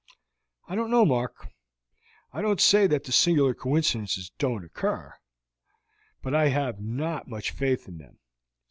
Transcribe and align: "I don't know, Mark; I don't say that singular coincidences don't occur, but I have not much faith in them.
"I 0.67 0.73
don't 0.73 0.89
know, 0.89 1.05
Mark; 1.05 1.49
I 2.33 2.41
don't 2.41 2.59
say 2.59 2.87
that 2.87 3.05
singular 3.05 3.53
coincidences 3.53 4.31
don't 4.39 4.65
occur, 4.65 5.13
but 6.23 6.33
I 6.33 6.47
have 6.47 6.79
not 6.79 7.27
much 7.27 7.51
faith 7.51 7.87
in 7.87 7.99
them. 7.99 8.17